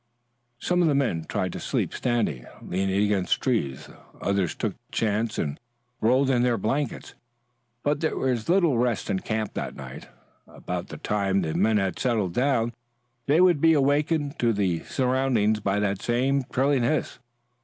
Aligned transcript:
Some 0.57 0.81
of 0.81 0.87
the 0.87 0.95
men 0.95 1.25
tried 1.29 1.53
to 1.53 1.59
sleep 1.59 1.93
standing, 1.93 2.47
leaning 2.59 3.03
against 3.03 3.39
trees. 3.39 3.87
Others 4.19 4.55
took 4.55 4.73
the 4.73 4.91
chance 4.91 5.37
and 5.37 5.59
rolled 6.01 6.31
in 6.31 6.41
their 6.41 6.57
blankets. 6.57 7.13
But 7.83 7.99
there 7.99 8.17
was 8.17 8.49
little 8.49 8.79
rest 8.79 9.11
in 9.11 9.17
the 9.17 9.21
camp 9.21 9.53
that 9.53 9.75
night. 9.75 10.07
About 10.47 10.87
the 10.87 10.97
time 10.97 11.41
the 11.43 11.53
men 11.53 11.77
had 11.77 11.99
settled 11.99 12.33
down, 12.33 12.73
they 13.27 13.41
would 13.41 13.61
be 13.61 13.73
awakened 13.73 14.39
to 14.39 14.51
their 14.53 14.83
surroundings 14.85 15.59
by 15.59 15.79
that 15.79 16.01
same 16.01 16.45
trilling 16.51 16.81
hiss. 16.81 17.19